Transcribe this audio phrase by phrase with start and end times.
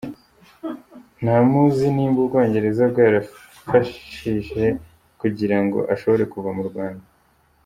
[1.21, 4.65] Ntawuzi nimba Ubwongereza bwarafashije
[5.19, 7.05] kugirango ashobore kuva mu Rwanda.